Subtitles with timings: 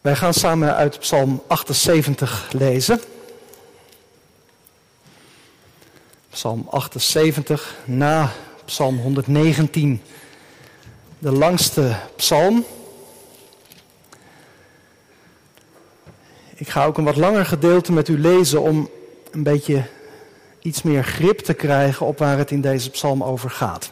[0.00, 3.00] Wij gaan samen uit Psalm 78 lezen.
[6.30, 8.32] Psalm 78 na
[8.64, 10.02] Psalm 119.
[11.18, 12.64] De langste psalm.
[16.54, 18.90] Ik ga ook een wat langer gedeelte met u lezen om
[19.30, 19.84] een beetje
[20.60, 23.90] iets meer grip te krijgen op waar het in deze psalm over gaat.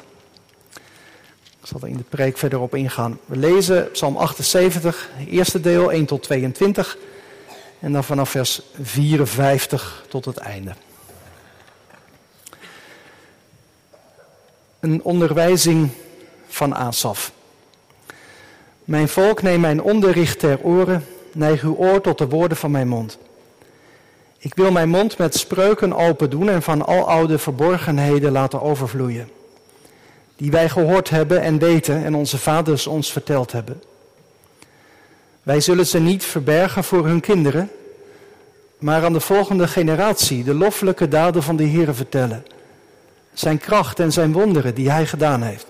[1.69, 3.19] Ik zal er in de preek verder op ingaan.
[3.25, 6.97] We lezen Psalm 78, eerste deel 1 tot 22
[7.81, 10.73] en dan vanaf vers 54 tot het einde.
[14.81, 15.91] Een onderwijzing
[16.47, 17.33] van Asaf.
[18.85, 22.89] Mijn volk, neem mijn onderricht ter oren, neig uw oor tot de woorden van mijn
[22.89, 23.19] mond.
[24.39, 29.37] Ik wil mijn mond met spreuken open doen en van al oude verborgenheden laten overvloeien
[30.39, 33.83] die wij gehoord hebben en weten en onze vaders ons verteld hebben.
[35.43, 37.71] Wij zullen ze niet verbergen voor hun kinderen,
[38.79, 42.45] maar aan de volgende generatie de loffelijke daden van de Heer vertellen.
[43.33, 45.67] Zijn kracht en zijn wonderen die hij gedaan heeft.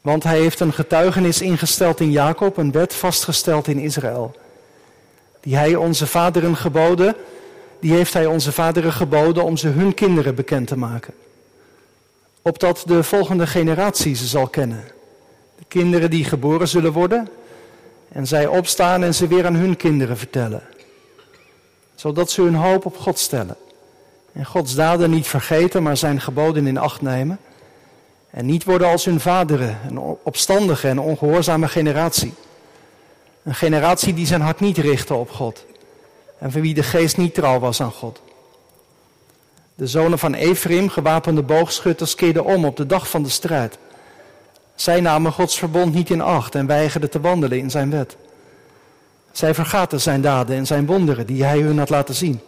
[0.00, 4.36] Want hij heeft een getuigenis ingesteld in Jacob, een wet vastgesteld in Israël.
[5.40, 7.14] Die hij onze vaderen geboden,
[7.80, 11.14] die heeft hij onze vaderen geboden om ze hun kinderen bekend te maken
[12.42, 14.84] opdat de volgende generatie ze zal kennen.
[15.58, 17.28] De kinderen die geboren zullen worden
[18.12, 20.62] en zij opstaan en ze weer aan hun kinderen vertellen.
[21.94, 23.56] Zodat ze hun hoop op God stellen.
[24.32, 27.38] En Gods daden niet vergeten, maar zijn geboden in acht nemen.
[28.30, 32.34] En niet worden als hun vaderen, een opstandige en ongehoorzame generatie.
[33.42, 35.64] Een generatie die zijn hart niet richtte op God.
[36.38, 38.20] En voor wie de geest niet trouw was aan God.
[39.80, 43.78] De zonen van Ephraim, gewapende boogschutters, keerden om op de dag van de strijd.
[44.74, 48.16] Zij namen Gods verbond niet in acht en weigerden te wandelen in zijn wet.
[49.32, 52.40] Zij vergaten zijn daden en zijn wonderen die hij hun had laten zien.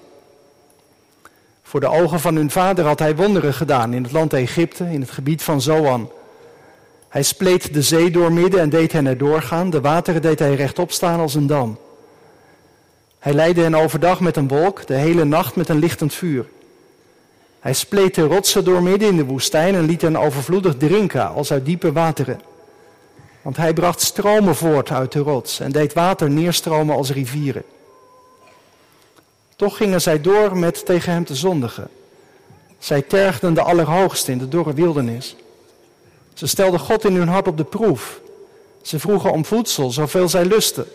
[1.63, 5.01] Voor de ogen van hun vader had hij wonderen gedaan in het land Egypte, in
[5.01, 6.11] het gebied van Zoan.
[7.09, 9.71] Hij spleet de zee doormidden en deed hen er doorgaan.
[9.71, 11.79] De wateren deed hij rechtop staan als een dam.
[13.19, 16.47] Hij leidde hen overdag met een wolk, de hele nacht met een lichtend vuur.
[17.63, 21.53] Hij spleet de rotsen door midden in de woestijn en liet hen overvloedig drinken als
[21.53, 22.41] uit diepe wateren.
[23.43, 27.63] Want hij bracht stromen voort uit de rots en deed water neerstromen als rivieren.
[29.57, 31.89] Toch gingen zij door met tegen hem te zondigen.
[32.79, 35.37] Zij tergden de Allerhoogste in de dorre wildernis.
[36.35, 38.21] Ze stelden God in hun hart op de proef.
[38.83, 40.87] Ze vroegen om voedsel, zoveel zij lusten.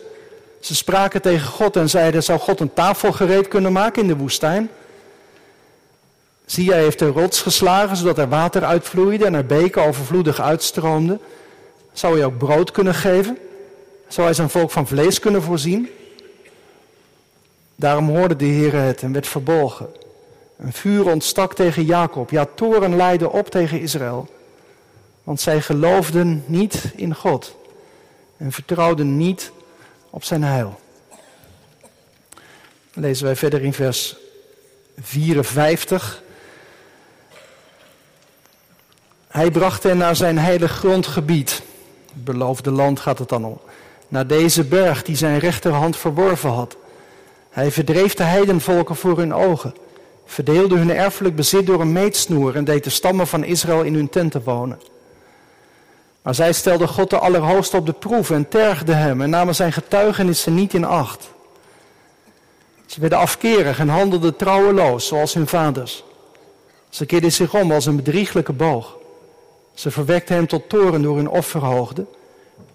[0.60, 4.16] Ze spraken tegen God en zeiden: Zou God een tafel gereed kunnen maken in de
[4.16, 4.70] woestijn?
[6.54, 11.18] Hij heeft een rots geslagen, zodat er water uitvloeide en er beken overvloedig uitstroomde.
[11.92, 13.38] Zou hij ook brood kunnen geven?
[14.08, 15.88] Zou hij zijn volk van vlees kunnen voorzien?
[17.74, 19.88] Daarom hoorde de Heer het en werd verbolgen.
[20.58, 24.28] Een vuur ontstak tegen Jacob, ja, toren leidde op tegen Israël.
[25.24, 27.56] Want zij geloofden niet in God
[28.36, 29.52] en vertrouwden niet
[30.10, 30.80] op zijn heil.
[32.92, 34.16] Lezen wij verder in vers
[35.00, 36.22] 54.
[39.28, 41.62] Hij bracht hen naar zijn heilig grondgebied.
[42.12, 43.60] Beloofde land gaat het dan om.
[44.08, 46.76] Naar deze berg die zijn rechterhand verworven had.
[47.50, 49.74] Hij verdreef de heidenvolken voor hun ogen.
[50.26, 54.08] Verdeelde hun erfelijk bezit door een meetsnoer en deed de stammen van Israël in hun
[54.08, 54.80] tenten wonen.
[56.22, 59.72] Maar zij stelden God de Allerhoogste op de proef en tergden hem en namen zijn
[59.72, 61.28] getuigenissen niet in acht.
[62.86, 66.04] Ze werden afkerig en handelden trouweloos zoals hun vaders.
[66.88, 68.97] Ze keerden zich om als een bedrieglijke boog.
[69.78, 72.06] Ze verwekte hem tot toren door hun offerhoogte,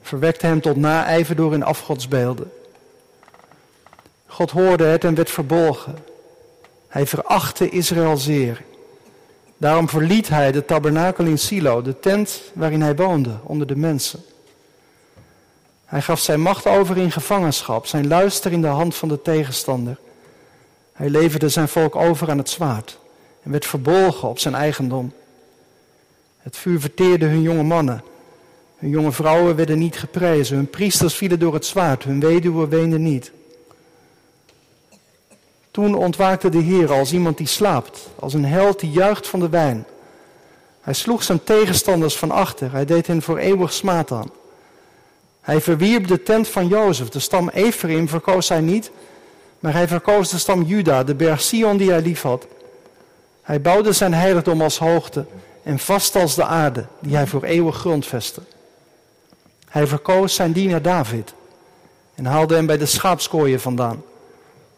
[0.02, 2.52] verwekte hem tot naijver door hun afgodsbeelden.
[4.26, 5.96] God hoorde het en werd verbolgen.
[6.88, 8.64] Hij verachtte Israël zeer.
[9.58, 14.24] Daarom verliet hij de tabernakel in Silo, de tent waarin hij woonde onder de mensen.
[15.86, 19.98] Hij gaf zijn macht over in gevangenschap, zijn luister in de hand van de tegenstander.
[20.94, 22.98] Hij leverde zijn volk over aan het zwaard
[23.42, 25.14] en werd verbolgen op zijn eigendom.
[26.44, 28.04] Het vuur verteerde hun jonge mannen.
[28.78, 30.56] Hun jonge vrouwen werden niet geprezen.
[30.56, 32.04] Hun priesters vielen door het zwaard.
[32.04, 33.32] Hun weduwen weenden niet.
[35.72, 39.50] Toen ontwaakte de Heer als iemand die slaapt, als een held die juicht van de
[39.50, 39.86] wijn.
[40.82, 42.72] Hij sloeg zijn tegenstanders van achter.
[42.72, 44.32] Hij deed hen voor eeuwig smaad aan.
[45.42, 47.10] Hij verwierp de tent van Jozef.
[47.10, 48.92] De stam Ephraim verkoos hij niet,
[49.60, 52.48] maar hij verkoos de stam Juda, de berg Sion die hij liefhad.
[53.42, 55.26] Hij bouwde zijn heiligdom als hoogte
[55.64, 58.42] en vast als de aarde die hij voor eeuwig grondvestte.
[59.68, 61.34] Hij verkoos zijn dienaar David.
[62.16, 64.04] en haalde hem bij de schaapskooien vandaan.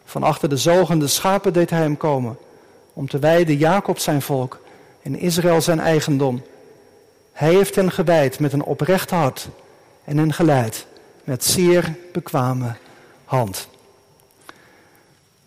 [0.04, 2.38] Van achter de zogende schapen deed hij hem komen,
[2.92, 4.60] om te wijden Jacob zijn volk
[5.02, 6.42] en Israël zijn eigendom.
[7.32, 9.48] Hij heeft hen gewijd met een oprecht hart
[10.04, 10.86] en hen geleid
[11.24, 12.74] met zeer bekwame
[13.24, 13.68] hand.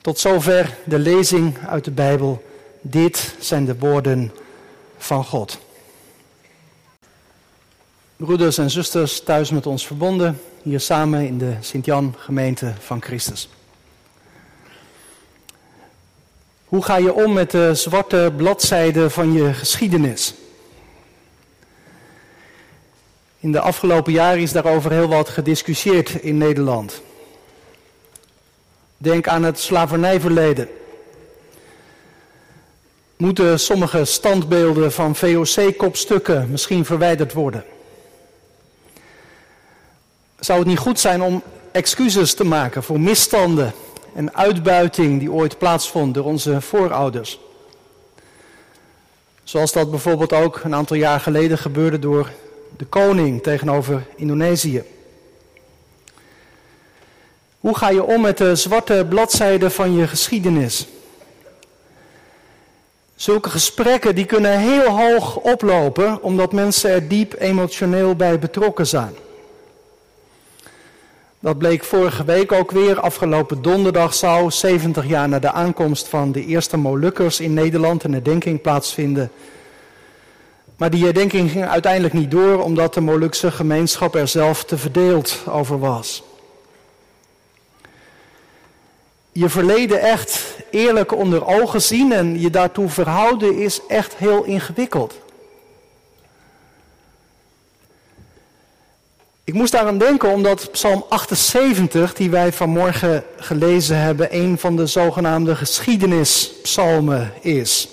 [0.01, 2.43] Tot zover de lezing uit de Bijbel.
[2.81, 4.31] Dit zijn de woorden
[4.99, 5.59] van God.
[8.15, 13.49] Broeders en zusters thuis met ons verbonden, hier samen in de Sint-Jan gemeente van Christus.
[16.65, 20.33] Hoe ga je om met de zwarte bladzijde van je geschiedenis?
[23.39, 27.01] In de afgelopen jaren is daarover heel wat gediscussieerd in Nederland.
[28.97, 30.69] Denk aan het slavernijverleden.
[33.19, 37.63] Moeten sommige standbeelden van VOC-kopstukken misschien verwijderd worden?
[40.39, 43.73] Zou het niet goed zijn om excuses te maken voor misstanden
[44.15, 47.39] en uitbuiting die ooit plaatsvond door onze voorouders?
[49.43, 52.31] Zoals dat bijvoorbeeld ook een aantal jaar geleden gebeurde door
[52.77, 54.83] de koning tegenover Indonesië.
[57.59, 60.87] Hoe ga je om met de zwarte bladzijde van je geschiedenis?
[63.19, 69.13] Zulke gesprekken die kunnen heel hoog oplopen omdat mensen er diep emotioneel bij betrokken zijn.
[71.39, 72.99] Dat bleek vorige week ook weer.
[72.99, 78.13] Afgelopen donderdag zou, 70 jaar na de aankomst van de eerste Molukkers in Nederland, een
[78.13, 79.31] herdenking plaatsvinden.
[80.77, 85.37] Maar die herdenking ging uiteindelijk niet door omdat de Molukse gemeenschap er zelf te verdeeld
[85.47, 86.23] over was.
[89.39, 95.15] Je verleden echt eerlijk onder ogen zien en je daartoe verhouden is echt heel ingewikkeld.
[99.43, 104.85] Ik moest daaraan denken omdat Psalm 78, die wij vanmorgen gelezen hebben, een van de
[104.85, 107.89] zogenaamde geschiedenispsalmen is.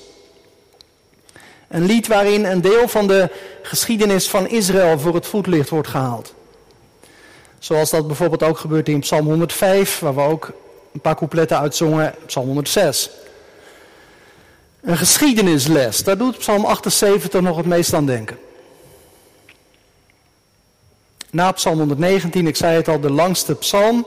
[1.69, 3.31] Een lied waarin een deel van de
[3.63, 6.35] geschiedenis van Israël voor het voetlicht wordt gehaald.
[7.59, 10.53] Zoals dat bijvoorbeeld ook gebeurt in Psalm 105, waar we ook
[10.97, 13.11] een paar coupletten uitzongen, Psalm 106.
[14.81, 18.39] Een geschiedenisles, daar doet Psalm 78 nog het meest aan denken.
[21.31, 24.07] Na Psalm 119, ik zei het al, de langste psalm,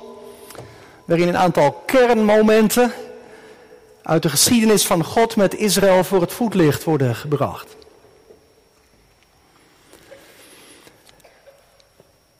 [1.05, 2.91] waarin een aantal kernmomenten
[4.01, 7.75] uit de geschiedenis van God met Israël voor het voetlicht worden gebracht.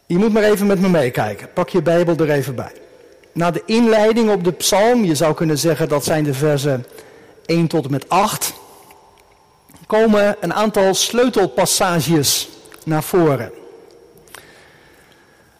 [0.05, 1.53] Je moet maar even met me meekijken.
[1.53, 2.73] Pak je Bijbel er even bij.
[3.39, 6.85] Na de inleiding op de psalm, je zou kunnen zeggen dat zijn de versen
[7.45, 8.53] 1 tot en met 8,
[9.87, 12.49] komen een aantal sleutelpassages
[12.85, 13.51] naar voren.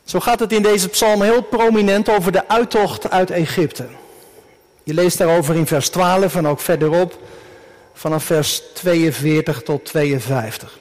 [0.04, 3.86] Zo gaat het in deze psalm heel prominent over de uittocht uit Egypte.
[4.84, 7.20] Je leest daarover in vers 12 en ook verderop
[7.94, 10.80] vanaf vers 42 tot 52.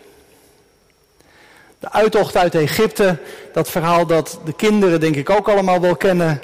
[1.79, 3.19] De uittocht uit Egypte,
[3.53, 6.43] dat verhaal dat de kinderen denk ik ook allemaal wel kennen.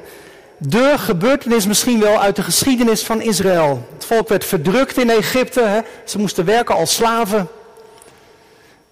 [0.58, 3.88] De gebeurtenis misschien wel uit de geschiedenis van Israël.
[3.92, 5.61] Het volk werd verdrukt in Egypte.
[5.61, 5.80] Hè?
[6.04, 7.49] Ze moesten werken als slaven.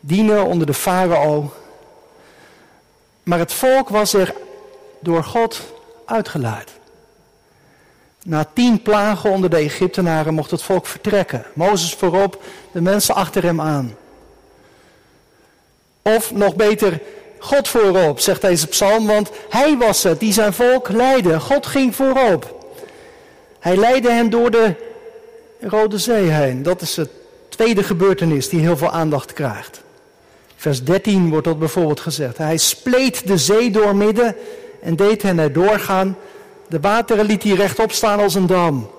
[0.01, 1.53] Dienen onder de farao.
[3.23, 4.35] Maar het volk was er
[5.01, 5.61] door God
[6.05, 6.71] uitgeleid.
[8.25, 11.45] Na tien plagen onder de Egyptenaren mocht het volk vertrekken.
[11.55, 12.43] Mozes voorop,
[12.73, 13.97] de mensen achter hem aan.
[16.03, 17.01] Of nog beter,
[17.43, 21.41] God voorop, zegt deze psalm, want hij was het die zijn volk leidde.
[21.41, 22.67] God ging voorop.
[23.59, 24.75] Hij leidde hen door de
[25.61, 26.63] Rode Zee heen.
[26.63, 27.09] Dat is de
[27.49, 29.83] tweede gebeurtenis die heel veel aandacht krijgt.
[30.57, 32.39] Vers 13 wordt dat bijvoorbeeld gezegd.
[32.39, 34.37] Hij spleet de zee doormidden
[34.83, 36.17] en deed hen er doorgaan.
[36.69, 38.91] De wateren liet hij rechtop staan als een dam.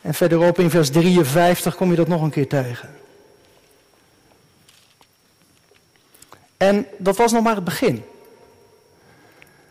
[0.00, 3.01] En verderop in vers 53 kom je dat nog een keer tegen.
[6.62, 8.04] En dat was nog maar het begin.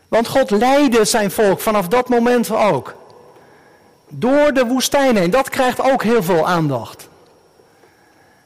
[0.08, 2.94] Want God leidde zijn volk vanaf dat moment ook.
[4.08, 5.30] Door de woestijn heen.
[5.30, 7.08] Dat krijgt ook heel veel aandacht.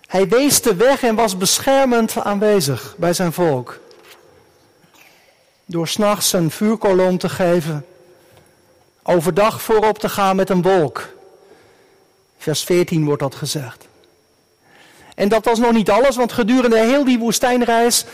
[0.07, 3.81] Hij wees de weg en was beschermend aanwezig bij zijn volk.
[5.65, 7.87] Door s'nachts een vuurkolom te geven.
[9.03, 11.09] Overdag voorop te gaan met een wolk.
[12.39, 13.89] Vers 14 wordt dat gezegd.
[15.15, 18.05] En dat was nog niet alles, want gedurende heel die woestijnreis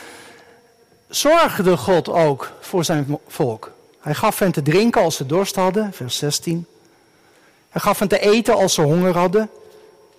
[1.15, 3.73] zorgde God ook voor zijn volk.
[4.01, 6.67] Hij gaf hen te drinken als ze dorst hadden, vers 16.
[7.69, 9.51] Hij gaf hen te eten als ze honger hadden,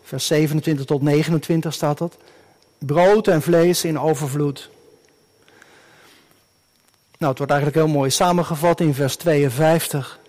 [0.04, 2.18] vers 27 tot 29 staat dat.
[2.78, 4.70] Brood en vlees in overvloed.
[7.18, 10.20] Nou, het wordt eigenlijk heel mooi samengevat in vers 52.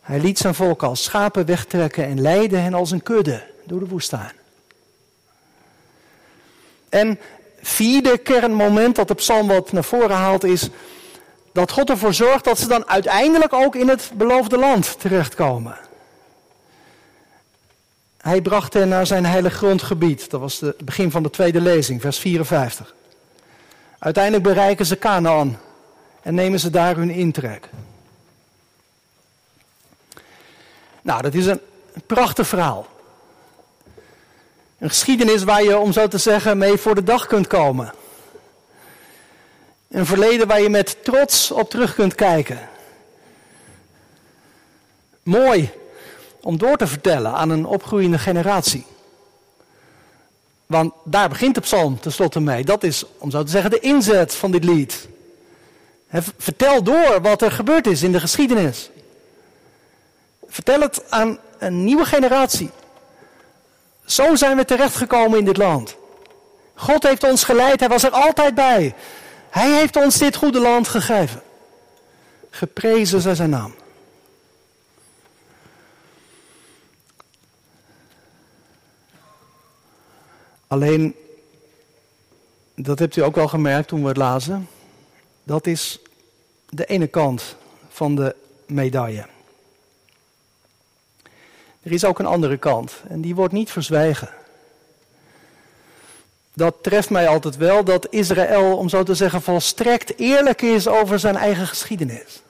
[0.00, 3.86] Hij liet zijn volk als schapen wegtrekken en leidde hen als een kudde door de
[3.86, 4.32] woestijn.
[6.88, 7.18] En
[7.66, 10.68] vierde kernmoment dat de psalm wat naar voren haalt is
[11.52, 15.76] dat God ervoor zorgt dat ze dan uiteindelijk ook in het beloofde land terechtkomen.
[18.16, 20.30] Hij bracht hen naar zijn heilig grondgebied.
[20.30, 22.94] Dat was het begin van de tweede lezing, vers 54.
[23.98, 25.58] Uiteindelijk bereiken ze Canaan
[26.22, 27.68] en nemen ze daar hun intrek.
[31.02, 31.60] Nou, dat is een
[32.06, 32.86] prachtig verhaal.
[34.78, 37.92] Een geschiedenis waar je, om zo te zeggen, mee voor de dag kunt komen.
[39.88, 42.68] Een verleden waar je met trots op terug kunt kijken.
[45.22, 45.70] Mooi
[46.40, 48.86] om door te vertellen aan een opgroeiende generatie.
[50.66, 52.64] Want daar begint de psalm tenslotte mee.
[52.64, 55.08] Dat is, om zo te zeggen, de inzet van dit lied.
[56.38, 58.90] Vertel door wat er gebeurd is in de geschiedenis.
[60.46, 62.70] Vertel het aan een nieuwe generatie.
[64.06, 65.96] Zo zijn we terechtgekomen in dit land.
[66.74, 68.94] God heeft ons geleid, Hij was er altijd bij.
[69.50, 71.42] Hij heeft ons dit goede land gegeven.
[72.50, 73.74] Geprezen zij zijn naam.
[80.66, 81.14] Alleen,
[82.74, 84.68] dat hebt u ook wel gemerkt toen we het lazen.
[85.42, 85.98] Dat is
[86.68, 87.56] de ene kant
[87.88, 88.34] van de
[88.66, 89.26] medaille.
[91.86, 94.28] Er is ook een andere kant en die wordt niet verzwijgen.
[96.52, 101.18] Dat treft mij altijd wel dat Israël, om zo te zeggen, volstrekt eerlijk is over
[101.18, 102.42] zijn eigen geschiedenis.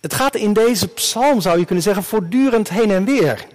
[0.00, 3.46] Het gaat in deze psalm, zou je kunnen zeggen, voortdurend heen en weer.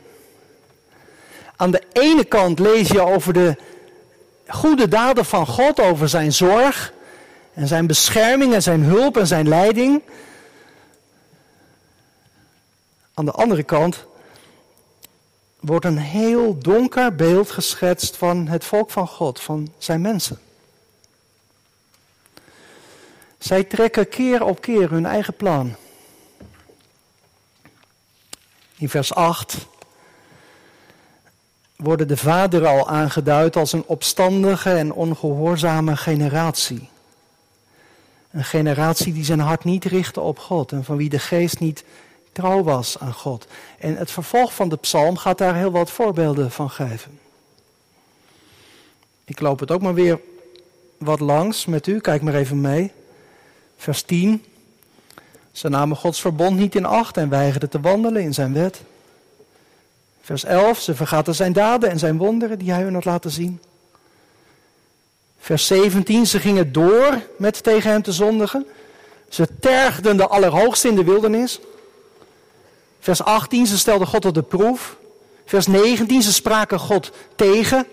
[1.55, 3.55] Aan de ene kant lees je over de
[4.47, 6.93] goede daden van God, over zijn zorg
[7.53, 10.01] en zijn bescherming en zijn hulp en zijn leiding.
[13.17, 14.05] Aan de andere kant
[15.59, 20.39] wordt een heel donker beeld geschetst van het volk van God, van zijn mensen.
[23.37, 25.75] Zij trekken keer op keer hun eigen plan.
[28.75, 29.67] In vers 8
[31.75, 36.89] worden de vaderen al aangeduid als een opstandige en ongehoorzame generatie.
[38.31, 41.83] Een generatie die zijn hart niet richtte op God en van wie de geest niet
[42.37, 43.47] trouw was aan God.
[43.79, 47.19] En het vervolg van de psalm gaat daar heel wat voorbeelden van geven.
[49.25, 50.19] Ik loop het ook maar weer
[50.97, 52.91] wat langs met u, kijk maar even mee.
[53.77, 54.43] Vers 10.
[55.51, 58.81] Ze namen Gods verbond niet in acht en weigerden te wandelen in zijn wet.
[60.21, 60.79] Vers 11.
[60.79, 63.61] Ze vergaten zijn daden en zijn wonderen die hij hun had laten zien.
[65.39, 66.25] Vers 17.
[66.25, 68.65] Ze gingen door met tegen hem te zondigen.
[69.29, 71.59] Ze tergden de Allerhoogste in de wildernis.
[72.99, 74.97] Vers 18, ze stelden God op de proef.
[75.45, 77.85] Vers 19, ze spraken God tegen.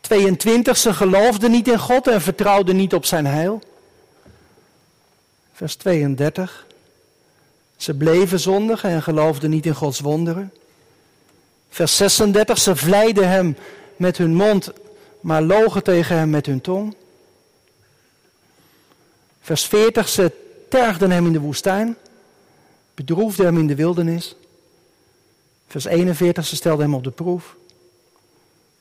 [0.00, 3.60] 22, ze geloofden niet in God en vertrouwden niet op zijn heil.
[5.52, 6.66] Vers 32,
[7.76, 10.52] ze bleven zondigen en geloofden niet in Gods wonderen.
[11.68, 13.56] Vers 36, ze vleiden hem
[13.96, 14.72] met hun mond,
[15.20, 16.94] maar logen tegen hem met hun tong.
[19.40, 20.32] Vers 40, ze
[20.68, 21.96] tergden hem in de woestijn
[22.98, 24.34] bedroefde hem in de wildernis.
[25.66, 27.56] Vers 41, ze stelden hem op de proef.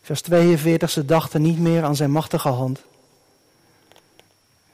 [0.02, 2.80] Vers 42, ze dachten niet meer aan zijn machtige hand.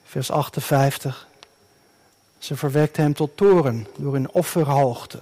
[0.03, 1.27] Vers 58,
[2.37, 5.19] ze verwekten hem tot toren door hun offerhoogte,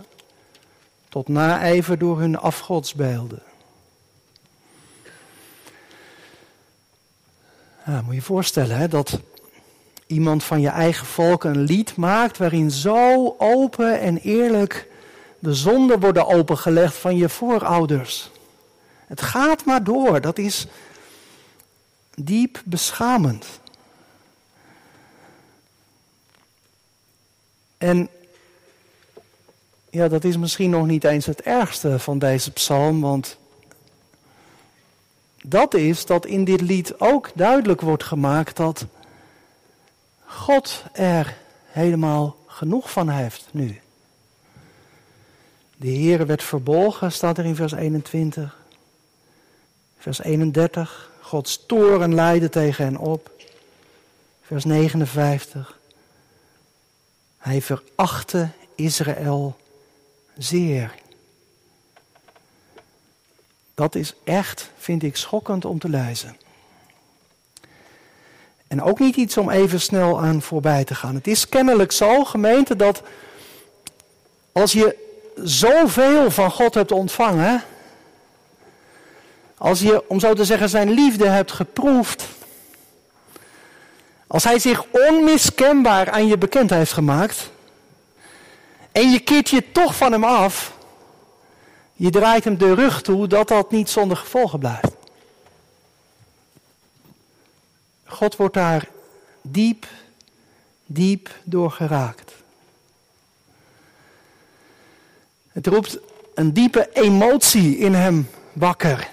[1.10, 3.42] tot naijver door hun afgodsbeelden.
[7.86, 9.20] Ja, moet je je voorstellen hè, dat
[10.12, 14.88] iemand van je eigen volk een lied maakt waarin zo open en eerlijk
[15.40, 18.32] de zonden worden opengelegd van je voorouders.
[19.08, 20.68] Het gaat maar door, dat is
[22.16, 23.46] diep beschamend.
[27.78, 28.10] En
[29.90, 33.38] ja, dat is misschien nog niet eens het ergste van deze psalm, want
[35.44, 38.86] dat is dat in dit lied ook duidelijk wordt gemaakt dat
[40.32, 43.82] God er helemaal genoeg van heeft nu.
[45.78, 48.58] De Heer werd verbolgen, staat er in vers 21.
[49.98, 53.32] Vers 31, Gods toren leidde tegen hen op.
[54.42, 55.80] Vers 59,
[57.38, 59.58] hij verachtte Israël
[60.38, 60.96] zeer.
[63.74, 66.38] Dat is echt, vind ik, schokkend om te lezen.
[68.72, 71.16] En ook niet iets om even snel aan voorbij te gaan.
[71.16, 73.02] Het is kennelijk zo, gemeente, dat
[74.52, 74.96] als je
[75.36, 77.64] zoveel van God hebt ontvangen,
[79.58, 82.26] als je, om zo te zeggen, zijn liefde hebt geproefd,
[84.28, 87.52] als hij zich onmiskenbaar aan je bekend heeft gemaakt,
[88.92, 90.78] en je keert je toch van hem af,
[91.94, 95.01] je draait hem de rug toe, dat dat niet zonder gevolgen blijft.
[98.12, 98.88] God wordt daar
[99.42, 99.88] diep,
[100.86, 102.32] diep door geraakt.
[105.52, 105.98] Het roept
[106.34, 109.10] een diepe emotie in hem wakker.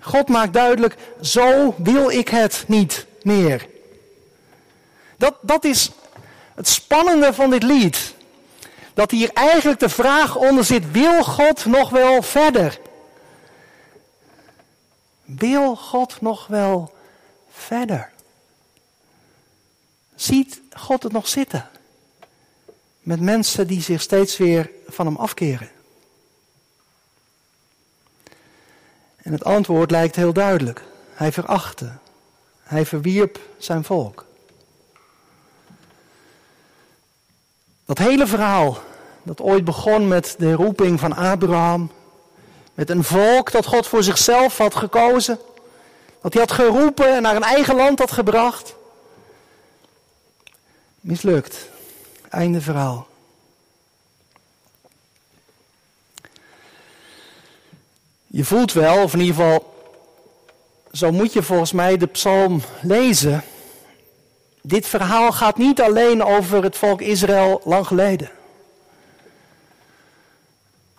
[0.00, 3.68] God maakt duidelijk, zo wil ik het niet meer.
[5.16, 5.90] Dat, dat is
[6.54, 8.14] het spannende van dit lied.
[8.94, 12.78] Dat hier eigenlijk de vraag onder zit, wil God nog wel verder?
[15.24, 16.94] Wil God nog wel
[17.54, 18.12] verder?
[20.14, 21.68] Ziet God het nog zitten?
[23.00, 25.70] Met mensen die zich steeds weer van hem afkeren.
[29.16, 30.82] En het antwoord lijkt heel duidelijk.
[31.12, 31.92] Hij verachtte.
[32.62, 34.26] Hij verwierp zijn volk.
[37.84, 38.78] Dat hele verhaal,
[39.22, 41.90] dat ooit begon met de roeping van Abraham,
[42.74, 45.38] met een volk dat God voor zichzelf had gekozen,
[46.24, 48.74] dat hij had geroepen en naar een eigen land had gebracht,
[51.00, 51.68] mislukt.
[52.28, 53.06] Einde verhaal.
[58.26, 59.74] Je voelt wel, of in ieder geval,
[60.92, 63.44] zo moet je volgens mij de psalm lezen.
[64.60, 68.30] Dit verhaal gaat niet alleen over het volk Israël lang geleden.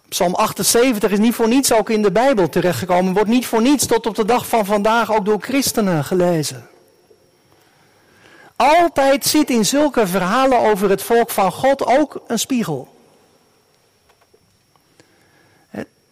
[0.09, 3.13] Psalm 78 is niet voor niets ook in de Bijbel terechtgekomen.
[3.13, 6.67] Wordt niet voor niets tot op de dag van vandaag ook door christenen gelezen.
[8.55, 12.93] Altijd zit in zulke verhalen over het volk van God ook een spiegel.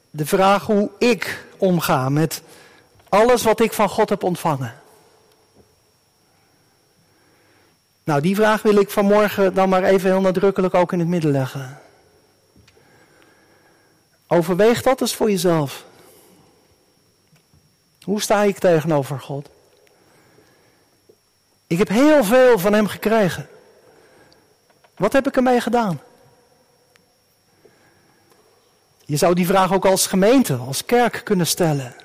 [0.09, 2.41] De vraag hoe ik omga met
[3.09, 4.73] alles wat ik van God heb ontvangen.
[8.03, 11.31] Nou, die vraag wil ik vanmorgen dan maar even heel nadrukkelijk ook in het midden
[11.31, 11.82] leggen.
[14.27, 15.85] Overweeg dat eens voor jezelf.
[18.03, 19.49] Hoe sta ik tegenover God?
[21.67, 23.49] Ik heb heel veel van Hem gekregen.
[24.95, 26.01] Wat heb ik ermee gedaan?
[29.05, 31.95] Je zou die vraag ook als gemeente, als kerk kunnen stellen.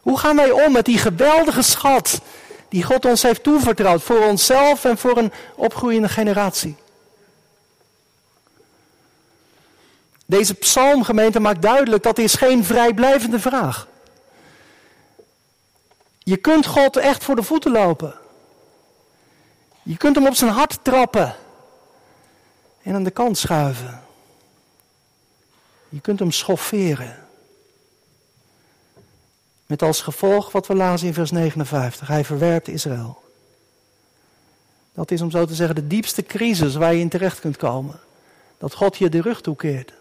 [0.00, 2.20] Hoe gaan wij om met die geweldige schat
[2.68, 6.76] die God ons heeft toevertrouwd voor onszelf en voor een opgroeiende generatie?
[10.26, 13.88] Deze psalmgemeente maakt duidelijk dat is geen vrijblijvende vraag.
[16.18, 18.14] Je kunt God echt voor de voeten lopen.
[19.82, 21.36] Je kunt hem op zijn hart trappen
[22.82, 24.02] en aan de kant schuiven.
[25.88, 27.26] Je kunt hem schofferen.
[29.66, 32.08] Met als gevolg wat we lazen in vers 59.
[32.08, 33.22] Hij verwerpt Israël.
[34.94, 38.00] Dat is om zo te zeggen de diepste crisis waar je in terecht kunt komen.
[38.58, 39.92] Dat God je de rug toekeert.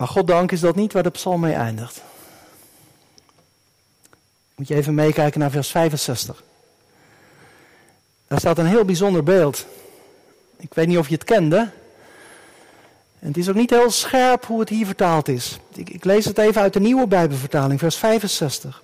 [0.00, 2.02] Maar God dank is dat niet waar de psalm mee eindigt.
[4.54, 6.42] Moet je even meekijken naar vers 65.
[8.26, 9.66] Daar staat een heel bijzonder beeld.
[10.56, 11.56] Ik weet niet of je het kende.
[13.18, 15.58] En het is ook niet heel scherp hoe het hier vertaald is.
[15.74, 18.82] Ik, ik lees het even uit de nieuwe Bijbelvertaling, vers 65.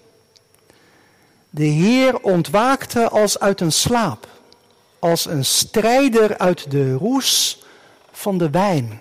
[1.50, 4.28] De Heer ontwaakte als uit een slaap,
[4.98, 7.62] als een strijder uit de roes
[8.12, 9.00] van de wijn.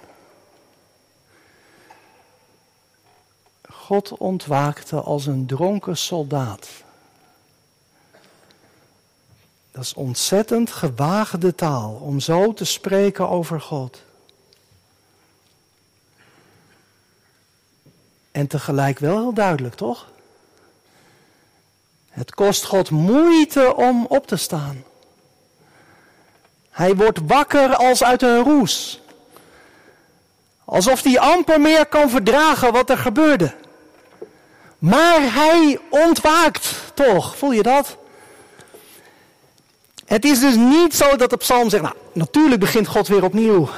[3.86, 6.68] God ontwaakte als een dronken soldaat.
[9.72, 14.02] Dat is ontzettend gewaagde taal om zo te spreken over God.
[18.32, 20.08] En tegelijk wel heel duidelijk, toch?
[22.10, 24.84] Het kost God moeite om op te staan.
[26.70, 29.02] Hij wordt wakker als uit een roes.
[30.64, 33.64] Alsof hij amper meer kan verdragen wat er gebeurde.
[34.80, 37.98] Maar hij ontwaakt toch, voel je dat?
[40.06, 43.70] Het is dus niet zo dat de psalm zegt, nou, natuurlijk begint God weer opnieuw.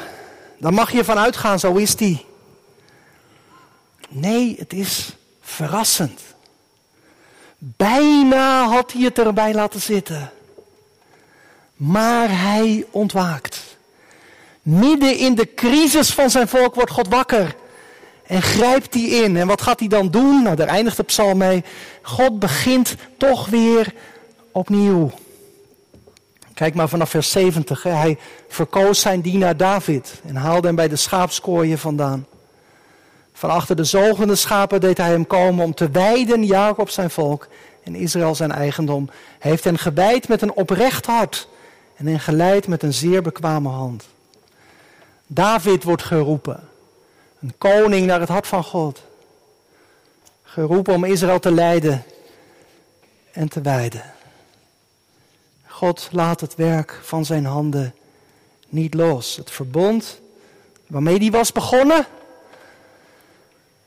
[0.58, 2.26] Daar mag je van uitgaan, zo is die.
[4.10, 6.22] Nee, het is verrassend.
[7.58, 10.32] Bijna had hij het erbij laten zitten.
[11.76, 13.78] Maar hij ontwaakt.
[14.62, 17.56] Midden in de crisis van zijn volk wordt God wakker.
[18.28, 19.38] En grijpt die in.
[19.38, 20.44] En wat gaat hij dan doen?
[20.44, 21.63] Nou, daar eindigt de psalm mee.
[22.02, 23.94] God begint toch weer
[24.52, 25.12] opnieuw.
[26.54, 27.84] Kijk maar vanaf vers 70.
[27.84, 27.90] Hè.
[27.90, 32.26] Hij verkoos zijn dienaar David en haalde hem bij de schaapskooien vandaan.
[33.34, 37.48] Van achter de zogende schapen deed hij hem komen om te wijden Jacob zijn volk
[37.84, 39.10] en Israël zijn eigendom.
[39.40, 41.48] Hij heeft hen gewijd met een oprecht hart
[41.96, 44.08] en hen geleid met een zeer bekwame hand.
[45.28, 46.60] David wordt geroepen,
[47.41, 49.02] een koning naar het hart van God.
[50.43, 52.04] Geroepen om Israël te leiden
[53.32, 54.04] en te wijden.
[55.65, 57.95] God laat het werk van zijn handen
[58.69, 59.36] niet los.
[59.36, 60.19] Het verbond
[60.88, 62.06] waarmee die was begonnen,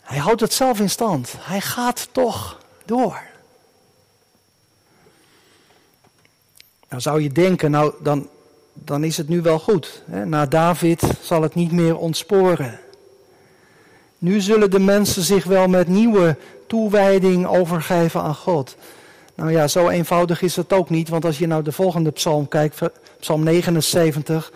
[0.01, 1.35] hij houdt het zelf in stand.
[1.39, 3.21] Hij gaat toch door.
[6.89, 8.29] Nou zou je denken, nou dan,
[8.73, 10.03] dan is het nu wel goed.
[10.07, 12.81] Na David zal het niet meer ontsporen.
[14.21, 18.77] Nu zullen de mensen zich wel met nieuwe toewijding overgeven aan God.
[19.35, 22.49] Nou ja, zo eenvoudig is het ook niet, want als je nou de volgende psalm
[22.49, 22.79] kijkt,
[23.21, 24.53] psalm 79,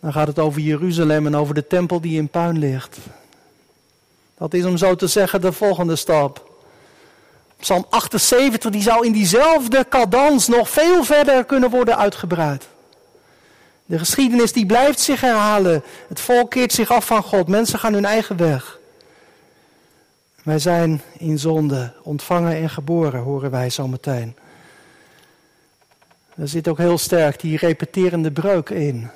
[0.00, 2.96] dan gaat het over Jeruzalem en over de tempel die in puin ligt.
[4.38, 6.50] Dat is om zo te zeggen de volgende stap.
[7.60, 12.66] Psalm 78 die zou in diezelfde cadans nog veel verder kunnen worden uitgebreid.
[13.84, 15.82] De geschiedenis die blijft zich herhalen.
[16.08, 17.48] Het volk keert zich af van God.
[17.48, 18.77] Mensen gaan hun eigen weg.
[20.48, 24.36] Wij zijn in zonde ontvangen en geboren, horen wij zo meteen.
[26.34, 29.10] Er zit ook heel sterk die repeterende breuk in.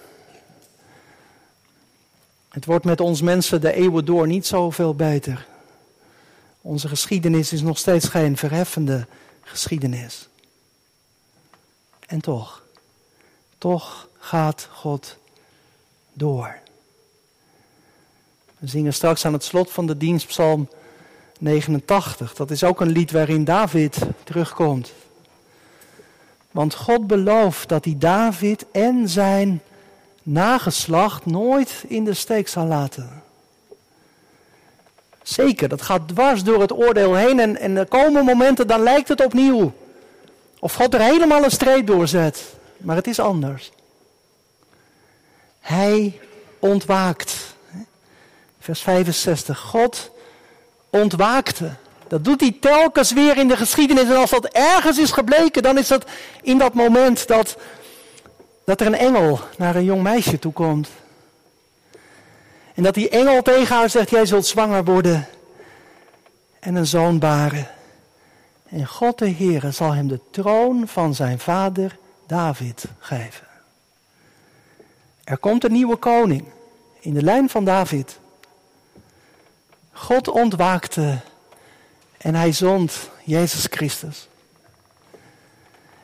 [2.48, 5.46] Het wordt met ons mensen de eeuwen door niet zoveel beter.
[6.60, 9.06] Onze geschiedenis is nog steeds geen verheffende
[9.40, 10.28] geschiedenis.
[12.06, 12.62] En toch,
[13.58, 15.16] toch gaat God
[16.12, 16.58] door.
[18.58, 20.68] We zingen straks aan het slot van de dienst Psalm
[21.42, 22.34] 89.
[22.34, 24.92] Dat is ook een lied waarin David terugkomt.
[26.50, 29.62] Want God belooft dat hij David en zijn
[30.22, 33.22] nageslacht nooit in de steek zal laten.
[35.22, 39.08] Zeker, dat gaat dwars door het oordeel heen en, en er komen momenten, dan lijkt
[39.08, 39.72] het opnieuw.
[40.58, 42.54] Of God er helemaal een streep doorzet.
[42.76, 43.72] Maar het is anders.
[45.60, 46.20] Hij
[46.58, 47.54] ontwaakt.
[48.58, 49.58] Vers 65.
[49.58, 50.11] God
[50.92, 51.70] ontwaakte.
[52.08, 54.08] Dat doet hij telkens weer in de geschiedenis.
[54.08, 56.04] En als dat ergens is gebleken, dan is dat
[56.42, 57.56] in dat moment dat
[58.64, 60.88] dat er een engel naar een jong meisje toe komt.
[62.74, 65.28] En dat die engel tegen haar zegt, jij zult zwanger worden
[66.60, 67.68] en een zoon baren.
[68.68, 73.46] En God de Heere zal hem de troon van zijn vader David geven.
[75.24, 76.44] Er komt een nieuwe koning
[77.00, 78.18] in de lijn van David.
[79.92, 81.18] God ontwaakte
[82.18, 82.92] en hij zond
[83.24, 84.28] Jezus Christus.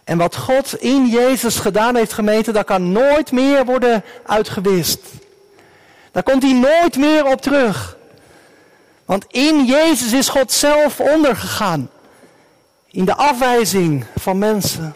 [0.04, 5.00] En wat God in Jezus gedaan heeft, gemeente, dat kan nooit meer worden uitgewist.
[6.12, 7.96] Daar komt hij nooit meer op terug.
[9.04, 11.90] Want in Jezus is God zelf ondergegaan.
[12.86, 14.94] In de afwijzing van mensen.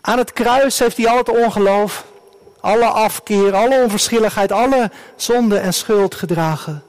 [0.00, 2.04] Aan het kruis heeft hij al het ongeloof,
[2.60, 6.82] alle afkeer, alle onverschilligheid, alle zonde en schuld gedragen.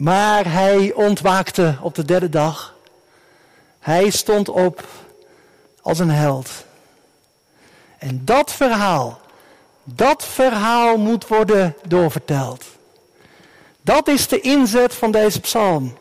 [0.00, 2.74] Maar hij ontwaakte op de derde dag.
[3.78, 4.84] Hij stond op
[5.82, 6.50] als een held.
[7.98, 9.20] En dat verhaal,
[9.84, 12.64] dat verhaal moet worden doorverteld.
[13.82, 15.96] Dat is de inzet van deze psalm.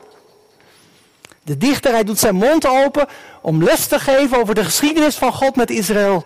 [1.43, 3.07] De dichter hij doet zijn mond open
[3.41, 6.25] om les te geven over de geschiedenis van God met Israël.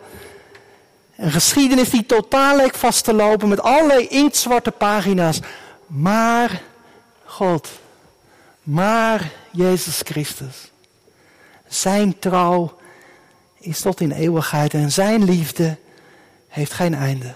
[1.15, 5.39] Een geschiedenis die totaal leek vast te lopen met allerlei inktzwarte pagina's.
[5.87, 6.61] Maar
[7.33, 7.69] God,
[8.63, 10.71] maar Jezus Christus.
[11.67, 12.77] Zijn trouw
[13.57, 15.77] is tot in eeuwigheid en zijn liefde
[16.47, 17.33] heeft geen einde.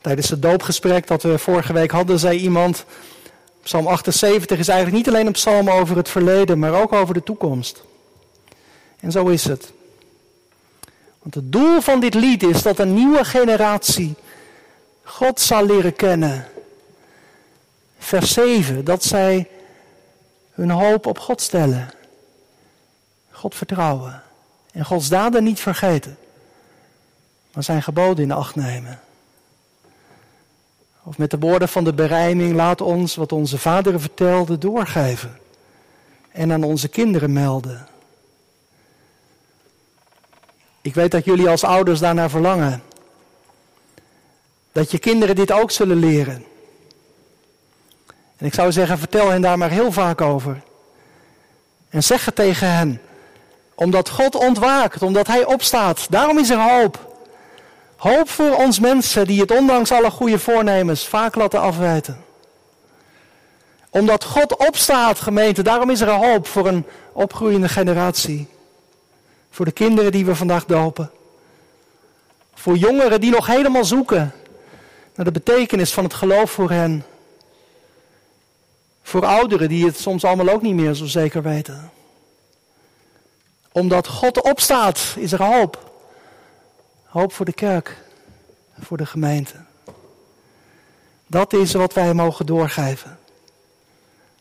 [0.00, 2.84] Tijdens het doopgesprek dat we vorige week hadden, zei iemand:
[3.62, 7.22] Psalm 78 is eigenlijk niet alleen een psalm over het verleden, maar ook over de
[7.22, 7.82] toekomst.
[9.00, 9.72] En zo is het.
[11.22, 14.14] Want het doel van dit lied is dat een nieuwe generatie
[15.04, 16.48] God zal leren kennen.
[17.98, 19.48] Vers 7, dat zij
[20.52, 21.90] hun hoop op God stellen.
[23.30, 24.22] God vertrouwen.
[24.72, 26.16] En Gods daden niet vergeten.
[27.52, 29.00] Maar zijn geboden in acht nemen.
[31.02, 35.38] Of met de woorden van de berijming, laat ons wat onze vaderen vertelden doorgeven.
[36.32, 37.86] En aan onze kinderen melden.
[40.80, 42.82] Ik weet dat jullie als ouders daarnaar verlangen.
[44.74, 46.44] Dat je kinderen dit ook zullen leren.
[48.36, 50.62] En ik zou zeggen, vertel hen daar maar heel vaak over.
[51.88, 53.00] En zeg het tegen hen.
[53.74, 56.06] Omdat God ontwaakt, omdat Hij opstaat.
[56.10, 57.16] Daarom is er hoop.
[57.96, 62.24] Hoop voor ons mensen die het ondanks alle goede voornemens vaak laten afwijten.
[63.90, 68.48] Omdat God opstaat, gemeente, daarom is er hoop voor een opgroeiende generatie.
[69.50, 71.10] Voor de kinderen die we vandaag dopen.
[72.54, 74.32] Voor jongeren die nog helemaal zoeken
[75.14, 77.04] naar de betekenis van het geloof voor hen.
[79.02, 81.90] Voor ouderen die het soms allemaal ook niet meer zo zeker weten.
[83.72, 85.92] Omdat God opstaat, is er hoop.
[87.04, 87.96] Hoop voor de kerk,
[88.80, 89.54] voor de gemeente.
[91.26, 93.18] Dat is wat wij mogen doorgeven.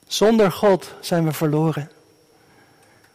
[0.07, 1.91] Zonder God zijn we verloren.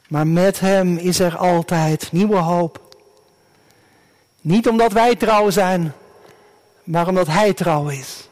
[0.09, 2.97] Maar met Hem is er altijd nieuwe hoop.
[4.41, 5.95] Niet omdat wij trouw zijn,
[6.89, 8.29] maar omdat Hij trouw is.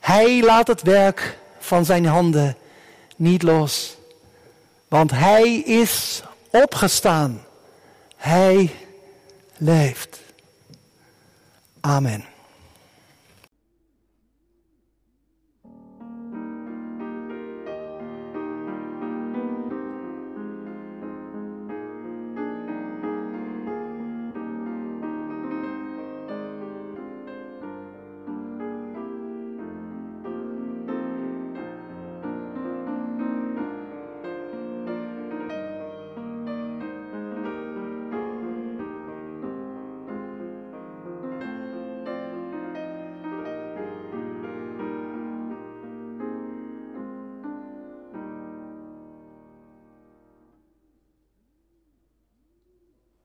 [0.00, 2.56] Hij laat het werk van zijn handen
[3.16, 3.96] niet los.
[4.88, 7.44] Want Hij is opgestaan.
[8.16, 8.70] Hij
[9.56, 10.20] leeft.
[11.80, 12.24] Amen.